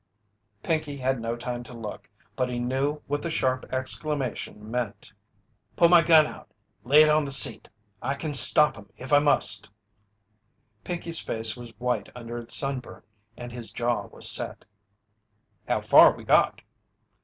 [0.63, 5.13] Pinkey had no time to look, but he knew what the sharp exclamation meant.
[5.75, 6.49] "Pull my gun out
[6.83, 7.69] lay it on the seat
[8.01, 9.69] I can stop 'em if I must."
[10.83, 13.03] Pinkey's face was white under its sunburn
[13.37, 14.65] and his jaw was set.
[15.67, 16.63] "How far we got?"